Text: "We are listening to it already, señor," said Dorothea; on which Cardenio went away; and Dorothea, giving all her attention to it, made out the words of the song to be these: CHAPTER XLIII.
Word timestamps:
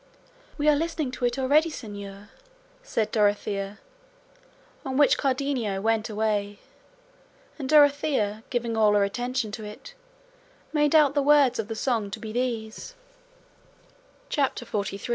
"We 0.57 0.67
are 0.67 0.75
listening 0.75 1.11
to 1.11 1.25
it 1.25 1.37
already, 1.37 1.69
señor," 1.69 2.29
said 2.81 3.11
Dorothea; 3.11 3.77
on 4.83 4.97
which 4.97 5.15
Cardenio 5.15 5.79
went 5.79 6.09
away; 6.09 6.57
and 7.59 7.69
Dorothea, 7.69 8.41
giving 8.49 8.75
all 8.75 8.93
her 8.93 9.03
attention 9.03 9.51
to 9.51 9.63
it, 9.63 9.93
made 10.73 10.95
out 10.95 11.13
the 11.13 11.21
words 11.21 11.59
of 11.59 11.67
the 11.67 11.75
song 11.75 12.09
to 12.09 12.19
be 12.19 12.31
these: 12.31 12.95
CHAPTER 14.29 14.65
XLIII. 14.65 15.01